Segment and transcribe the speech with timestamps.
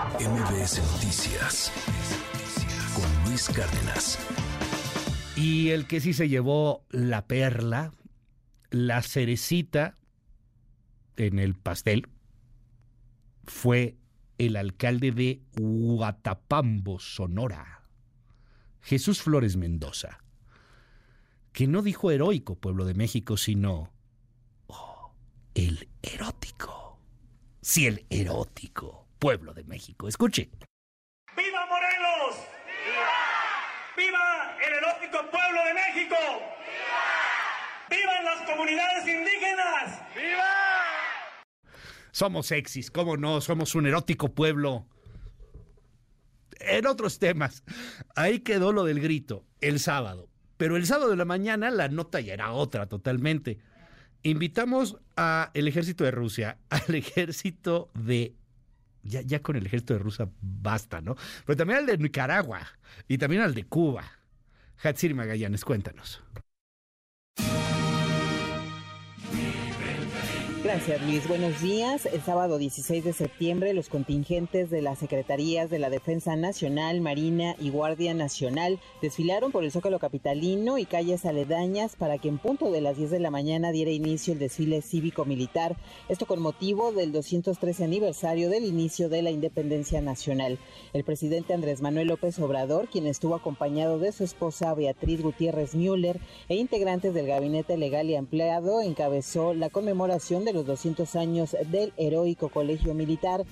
[0.00, 1.70] MBS Noticias
[2.94, 4.18] con Luis Cárdenas.
[5.36, 7.92] Y el que sí se llevó la perla,
[8.70, 9.98] la cerecita
[11.16, 12.08] en el pastel,
[13.44, 13.98] fue
[14.38, 17.82] el alcalde de Huatapambo, Sonora,
[18.80, 20.24] Jesús Flores Mendoza,
[21.52, 23.92] que no dijo heroico pueblo de México, sino
[24.68, 25.12] oh,
[25.54, 26.98] el erótico.
[27.60, 30.08] Sí, el erótico pueblo de México.
[30.08, 30.50] Escuche.
[31.36, 32.36] ¡Viva Morelos!
[32.84, 33.20] ¡Viva!
[33.96, 36.16] ¡Viva el erótico pueblo de México!
[36.66, 38.00] ¡Viva!
[38.00, 40.02] ¡Vivan las comunidades indígenas!
[40.16, 40.50] ¡Viva!
[42.10, 43.40] Somos sexys, ¿cómo no?
[43.40, 44.86] Somos un erótico pueblo.
[46.58, 47.62] En otros temas,
[48.16, 50.28] ahí quedó lo del grito, el sábado.
[50.56, 53.58] Pero el sábado de la mañana la nota ya era otra totalmente.
[54.22, 58.34] Invitamos al ejército de Rusia, al ejército de
[59.02, 61.16] ya, ya con el ejército de Rusia basta, ¿no?
[61.46, 62.60] Pero también al de Nicaragua
[63.08, 64.04] y también al de Cuba.
[64.82, 66.22] Hatsiri Magallanes, cuéntanos.
[70.62, 72.04] Gracias Luis, buenos días.
[72.04, 77.56] El sábado 16 de septiembre los contingentes de las Secretarías de la Defensa Nacional, Marina
[77.58, 82.70] y Guardia Nacional desfilaron por el Zócalo Capitalino y calles aledañas para que en punto
[82.70, 85.76] de las 10 de la mañana diera inicio el desfile cívico-militar,
[86.10, 90.58] esto con motivo del 213 aniversario del inicio de la independencia nacional.
[90.92, 96.20] El presidente Andrés Manuel López Obrador, quien estuvo acompañado de su esposa Beatriz Gutiérrez Müller
[96.50, 101.92] e integrantes del gabinete legal y empleado, encabezó la conmemoración de los 200 años del
[101.96, 103.44] heroico colegio militar.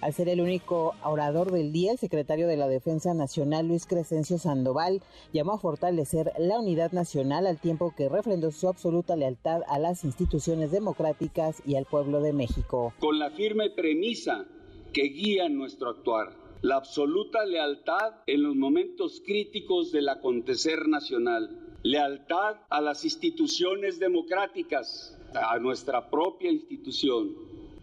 [0.00, 4.38] Al ser el único orador del día, el secretario de la Defensa Nacional, Luis Crescencio
[4.38, 5.00] Sandoval,
[5.32, 10.04] llamó a fortalecer la unidad nacional al tiempo que refrendó su absoluta lealtad a las
[10.04, 12.92] instituciones democráticas y al pueblo de México.
[12.98, 14.44] Con la firme premisa
[14.92, 22.56] que guía nuestro actuar, la absoluta lealtad en los momentos críticos del acontecer nacional, lealtad
[22.68, 27.34] a las instituciones democráticas, a nuestra propia institución,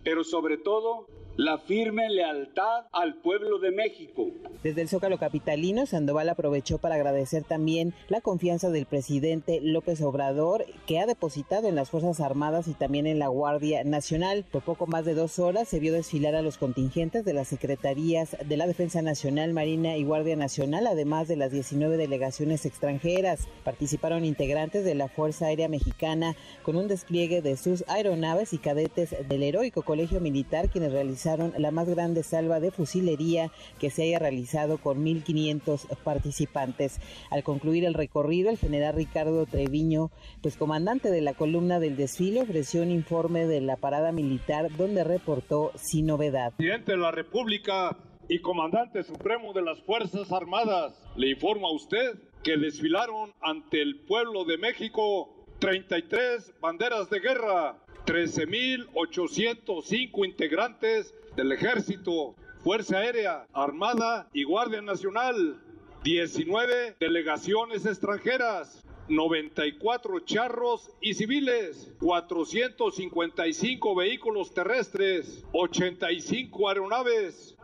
[0.04, 4.28] pero sobre todo la firme lealtad al pueblo de México.
[4.62, 10.64] Desde el Zócalo Capitalino, Sandoval aprovechó para agradecer también la confianza del presidente López Obrador,
[10.86, 14.46] que ha depositado en las Fuerzas Armadas y también en la Guardia Nacional.
[14.52, 18.38] Por poco más de dos horas se vio desfilar a los contingentes de las Secretarías
[18.46, 23.48] de la Defensa Nacional, Marina y Guardia Nacional, además de las 19 delegaciones extranjeras.
[23.64, 29.16] Participaron integrantes de la Fuerza Aérea Mexicana con un despliegue de sus aeronaves y cadetes
[29.28, 31.22] del heroico Colegio Militar, quienes realizaron
[31.57, 37.00] la más grande salva de fusilería que se haya realizado con 1.500 participantes.
[37.29, 40.11] Al concluir el recorrido, el general Ricardo Treviño,
[40.41, 45.03] pues comandante de la columna del desfile, ofreció un informe de la parada militar donde
[45.03, 46.53] reportó sin novedad.
[46.57, 47.97] Presidente de la República
[48.28, 54.01] y comandante supremo de las Fuerzas Armadas, le informo a usted que desfilaron ante el
[54.05, 64.44] pueblo de México 33 banderas de guerra, 13.805 integrantes del Ejército, Fuerza Aérea, Armada y
[64.44, 65.62] Guardia Nacional,
[66.03, 77.56] 19 delegaciones extranjeras, 94 charros y civiles, 455 vehículos terrestres, 85 aeronaves,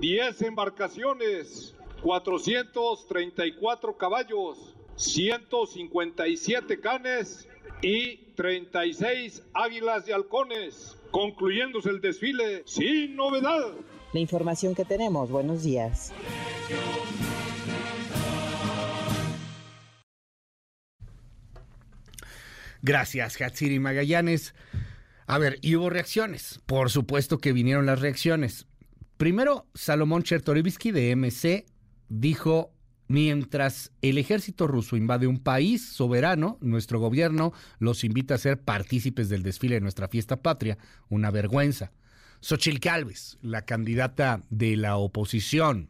[0.00, 7.48] 10 embarcaciones, 434 caballos, 157 canes
[7.82, 13.72] y 36 águilas y halcones, concluyéndose el desfile sin novedad.
[14.12, 16.12] La información que tenemos, buenos días.
[22.82, 24.54] Gracias, Hatsiri Magallanes.
[25.26, 26.60] A ver, y hubo reacciones.
[26.64, 28.66] Por supuesto que vinieron las reacciones.
[29.18, 31.66] Primero, Salomón Chertorivsky de MC
[32.08, 32.72] dijo
[33.08, 39.30] Mientras el ejército ruso invade un país soberano, nuestro gobierno los invita a ser partícipes
[39.30, 40.76] del desfile de nuestra fiesta patria.
[41.08, 41.90] Una vergüenza.
[42.40, 45.88] Xochitl Calves, la candidata de la oposición,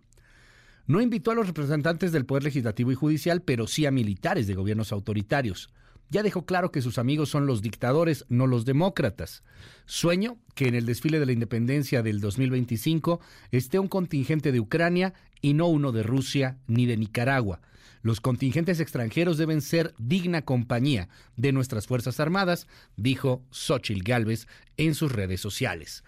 [0.87, 4.55] no invitó a los representantes del Poder Legislativo y Judicial, pero sí a militares de
[4.55, 5.71] gobiernos autoritarios
[6.11, 9.43] ya dejó claro que sus amigos son los dictadores, no los demócratas.
[9.87, 13.21] Sueño que en el desfile de la independencia del 2025
[13.51, 17.61] esté un contingente de Ucrania y no uno de Rusia ni de Nicaragua.
[18.03, 24.47] Los contingentes extranjeros deben ser digna compañía de nuestras Fuerzas Armadas, dijo Xochil Gálvez
[24.77, 26.05] en sus redes sociales.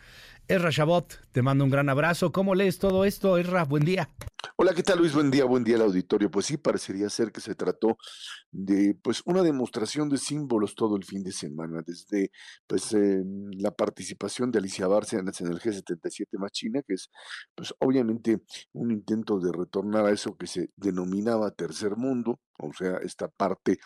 [0.47, 2.33] Erra Chabot, te mando un gran abrazo.
[2.33, 3.65] ¿Cómo lees todo esto, Erra?
[3.65, 4.09] Buen día.
[4.63, 5.15] Hola, ¿qué tal Luis?
[5.15, 6.31] Buen día, buen día al auditorio.
[6.31, 7.97] Pues sí, parecería ser que se trató
[8.51, 12.31] de pues una demostración de símbolos todo el fin de semana, desde
[12.67, 13.23] pues eh,
[13.53, 17.09] la participación de Alicia Bárcenas en el G77 más China, que es
[17.55, 18.43] pues obviamente
[18.75, 23.79] un intento de retornar a eso que se denominaba tercer mundo, o sea, esta parte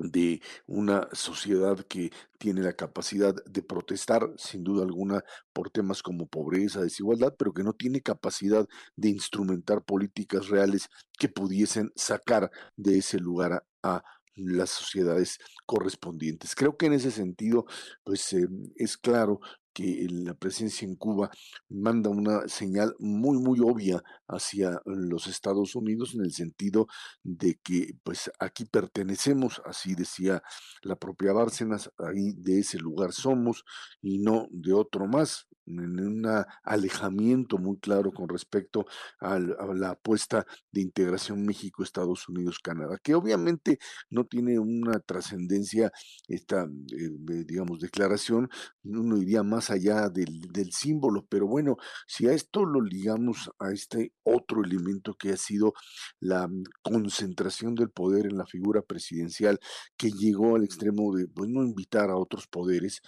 [0.00, 6.26] de una sociedad que tiene la capacidad de protestar, sin duda alguna, por temas como
[6.26, 8.66] pobreza, desigualdad, pero que no tiene capacidad
[8.96, 10.88] de instrumentar políticas reales
[11.18, 14.02] que pudiesen sacar de ese lugar a,
[14.36, 16.54] las sociedades correspondientes.
[16.54, 17.66] Creo que en ese sentido,
[18.04, 19.40] pues eh, es claro
[19.72, 21.30] que la presencia en Cuba
[21.68, 26.86] manda una señal muy, muy obvia hacia los Estados Unidos en el sentido
[27.22, 30.42] de que pues aquí pertenecemos, así decía
[30.82, 33.64] la propia Bárcenas, ahí de ese lugar somos
[34.02, 35.46] y no de otro más
[35.78, 38.86] en un alejamiento muy claro con respecto
[39.20, 43.78] a la apuesta de integración México-Estados Unidos-Canadá, que obviamente
[44.10, 45.92] no tiene una trascendencia,
[46.28, 48.48] esta, eh, digamos, declaración,
[48.84, 51.76] uno iría más allá del, del símbolo, pero bueno,
[52.06, 55.74] si a esto lo ligamos a este otro elemento que ha sido
[56.20, 56.48] la
[56.82, 59.58] concentración del poder en la figura presidencial,
[59.96, 63.02] que llegó al extremo de pues, no invitar a otros poderes,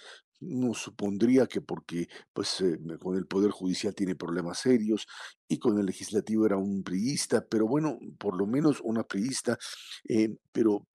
[0.49, 5.07] uno supondría que porque pues eh, con el poder judicial tiene problemas serios
[5.47, 9.57] y con el legislativo era un priista, pero bueno, por lo menos una priista,
[10.07, 10.87] eh, pero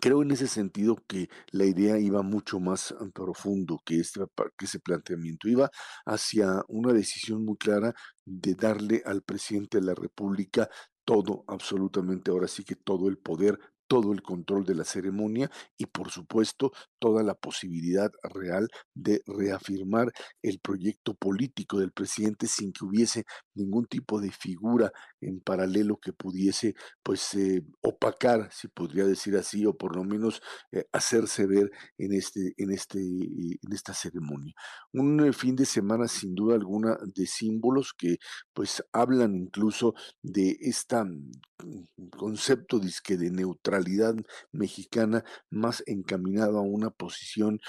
[0.00, 4.20] creo en ese sentido que la idea iba mucho más profundo que, este,
[4.56, 5.70] que ese planteamiento, iba
[6.06, 7.94] hacia una decisión muy clara
[8.24, 10.68] de darle al presidente de la República
[11.04, 13.58] todo, absolutamente, ahora sí que todo el poder
[13.92, 20.10] todo el control de la ceremonia y por supuesto toda la posibilidad real de reafirmar
[20.40, 24.90] el proyecto político del presidente sin que hubiese ningún tipo de figura
[25.20, 30.40] en paralelo que pudiese pues eh, opacar, si podría decir así, o por lo menos
[30.72, 34.54] eh, hacerse ver en este, en este, en esta ceremonia.
[34.94, 38.16] Un eh, fin de semana sin duda alguna de símbolos que
[38.54, 39.92] pues hablan incluso
[40.22, 40.96] de este
[42.16, 43.81] concepto disque de neutralidad
[44.52, 47.60] mexicana más encaminado a una posición,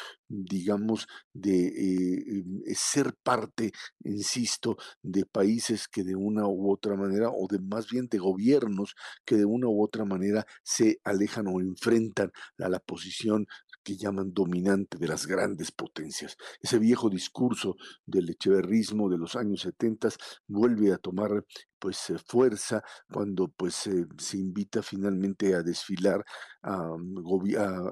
[0.42, 3.72] digamos, de eh, em, eh, ser parte,
[4.04, 8.96] insisto, de países que de una u otra manera, o de más bien de gobiernos
[9.26, 13.46] que de una u otra manera se alejan o enfrentan a la posición
[13.84, 16.38] que llaman dominante de las grandes potencias.
[16.62, 17.76] Ese viejo discurso
[18.06, 20.10] del echeverrismo de los años 70
[20.48, 21.44] vuelve a tomar
[21.80, 22.82] pues eh, fuerza
[23.12, 23.76] cuando pues
[24.18, 26.24] se invita finalmente a desfilar
[26.62, 26.96] a,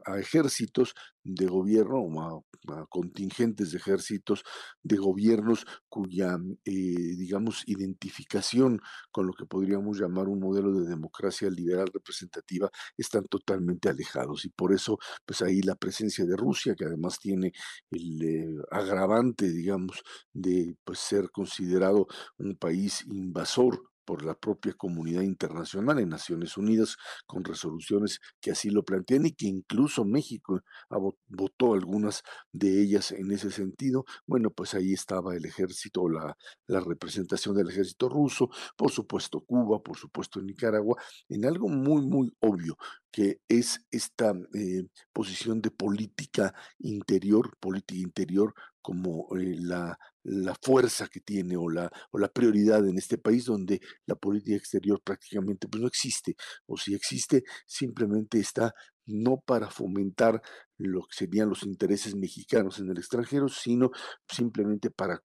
[0.06, 4.44] a ejércitos de gobierno o a, contingentes de ejércitos
[4.84, 6.72] de gobiernos cuya, eh,
[7.18, 8.80] digamos, identificación
[9.12, 14.46] con lo que podríamos llamar un modelo de democracia liberal representativa están totalmente alejados.
[14.46, 17.52] Y por eso, pues ahí la presencia de Rusia, que además tiene
[17.90, 20.02] el eh, agravante, digamos,
[20.34, 22.08] de pues, ser considerado
[22.38, 28.70] un país invasor por la propia comunidad internacional en Naciones Unidas con resoluciones que así
[28.70, 30.62] lo plantean y que incluso México
[31.28, 34.06] votó algunas de ellas en ese sentido.
[34.26, 36.38] Bueno, pues ahí estaba el ejército, la,
[36.68, 40.98] la representación del ejército ruso, por supuesto Cuba, por supuesto Nicaragua,
[41.30, 42.78] en algo muy, muy obvio
[43.12, 51.08] que es esta eh, posición de política interior, política interior como eh, la, la, fuerza
[51.08, 55.68] que tiene o la, o la prioridad en este país donde la política exterior prácticamente
[55.68, 56.36] pues, no existe,
[56.66, 58.74] o si existe simplemente está
[59.06, 60.42] no para fomentar
[60.78, 63.92] lo que serían los intereses mexicanos en el extranjero, sino
[64.28, 65.22] simplemente para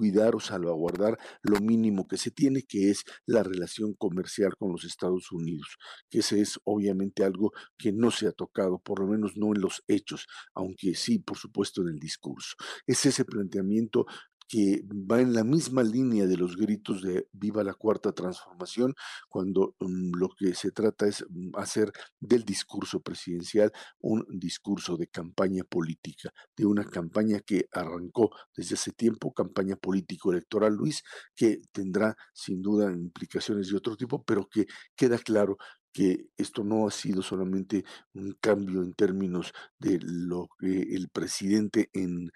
[0.00, 4.84] cuidar o salvaguardar lo mínimo que se tiene, que es la relación comercial con los
[4.84, 5.76] Estados Unidos,
[6.08, 9.60] que ese es obviamente algo que no se ha tocado, por lo menos no en
[9.60, 12.56] los hechos, aunque sí, por supuesto, en el discurso.
[12.86, 14.06] Es ese planteamiento
[14.50, 18.94] que va en la misma línea de los gritos de viva la cuarta transformación,
[19.28, 25.06] cuando mm, lo que se trata es mm, hacer del discurso presidencial un discurso de
[25.06, 31.04] campaña política, de una campaña que arrancó desde hace tiempo, campaña político-electoral, Luis,
[31.36, 34.66] que tendrá sin duda implicaciones de otro tipo, pero que
[34.96, 35.58] queda claro
[35.92, 41.90] que esto no ha sido solamente un cambio en términos de lo que el presidente
[41.92, 42.30] en,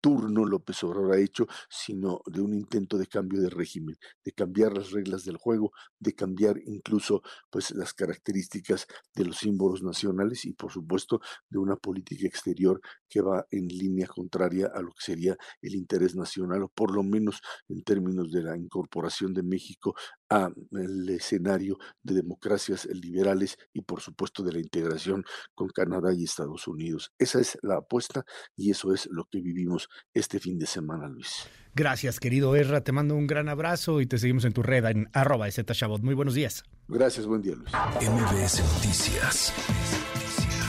[0.00, 4.76] turno López Obrador ha hecho, sino de un intento de cambio de régimen, de cambiar
[4.76, 10.52] las reglas del juego, de cambiar incluso pues las características de los símbolos nacionales y
[10.52, 15.36] por supuesto de una política exterior que va en línea contraria a lo que sería
[15.62, 19.94] el interés nacional o por lo menos en términos de la incorporación de México
[20.28, 26.66] al escenario de democracias liberales y por supuesto de la integración con Canadá y Estados
[26.68, 27.12] Unidos.
[27.18, 28.24] Esa es la apuesta
[28.56, 31.48] y eso es lo que vivimos este fin de semana, Luis.
[31.74, 32.82] Gracias, querido Erra.
[32.82, 36.02] Te mando un gran abrazo y te seguimos en tu red en arroba Chabot.
[36.02, 36.64] Muy buenos días.
[36.88, 37.70] Gracias, buen día, Luis.
[38.00, 39.52] MBS Noticias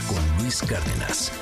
[0.08, 1.32] con Luis Cárdenas.